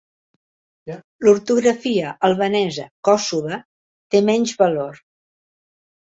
[1.25, 3.59] L'ortografia albanesa "Kosova"
[4.15, 4.97] té menys valor.